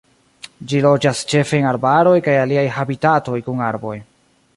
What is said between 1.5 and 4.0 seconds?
en arbaroj kaj aliaj habitatoj kun arboj.